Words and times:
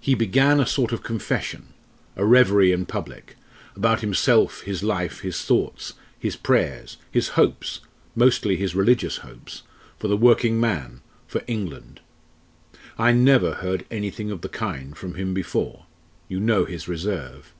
He 0.00 0.14
began 0.14 0.60
a 0.60 0.66
sort 0.66 0.92
of 0.92 1.02
confession 1.02 1.74
a 2.16 2.24
reverie 2.24 2.72
in 2.72 2.86
public 2.86 3.36
about 3.76 4.00
himself, 4.00 4.62
his 4.62 4.82
life, 4.82 5.20
his 5.20 5.42
thoughts, 5.42 5.92
his 6.18 6.36
prayers, 6.36 6.96
his 7.10 7.28
hopes 7.36 7.80
mostly 8.16 8.56
his 8.56 8.74
religious 8.74 9.18
hopes 9.18 9.64
for 9.98 10.08
the 10.08 10.16
working 10.16 10.58
man, 10.58 11.02
for 11.26 11.42
England 11.46 12.00
I 12.96 13.12
never 13.12 13.56
heard 13.56 13.84
anything 13.90 14.30
of 14.30 14.40
the 14.40 14.48
kind 14.48 14.96
from 14.96 15.16
him 15.16 15.34
before 15.34 15.84
you 16.28 16.40
know 16.40 16.64
his 16.64 16.88
reserve. 16.88 17.52